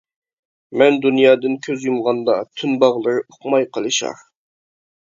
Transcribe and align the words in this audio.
مەن 0.81 0.97
دۇنيادىن 1.03 1.59
كۆز 1.67 1.85
يۇمغاندا 1.91 2.39
تۈن 2.63 2.75
باغلىرى 2.87 3.25
ئۇقماي 3.29 3.71
قىلىشار. 3.79 4.27